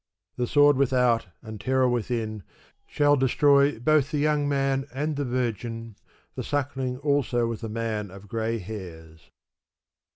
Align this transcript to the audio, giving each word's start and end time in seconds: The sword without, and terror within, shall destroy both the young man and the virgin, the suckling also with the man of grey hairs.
The 0.35 0.47
sword 0.47 0.77
without, 0.77 1.27
and 1.43 1.61
terror 1.61 1.87
within, 1.87 2.41
shall 2.87 3.15
destroy 3.15 3.77
both 3.77 4.09
the 4.09 4.17
young 4.17 4.49
man 4.49 4.87
and 4.91 5.15
the 5.15 5.23
virgin, 5.23 5.95
the 6.33 6.43
suckling 6.43 6.97
also 6.97 7.45
with 7.45 7.61
the 7.61 7.69
man 7.69 8.09
of 8.09 8.27
grey 8.27 8.57
hairs. 8.57 9.29